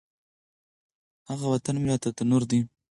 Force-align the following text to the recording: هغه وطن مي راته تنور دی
هغه 1.29 1.45
وطن 1.53 1.75
مي 1.81 1.87
راته 1.91 2.09
تنور 2.17 2.43
دی 2.49 2.59